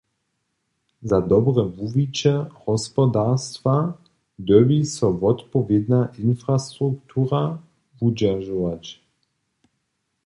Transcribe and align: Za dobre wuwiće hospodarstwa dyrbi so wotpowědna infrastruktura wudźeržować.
Za 1.09 1.19
dobre 1.31 1.61
wuwiće 1.77 2.33
hospodarstwa 2.63 3.73
dyrbi 4.47 4.79
so 4.95 5.07
wotpowědna 5.21 6.01
infrastruktura 6.27 7.41
wudźeržować. 7.97 8.83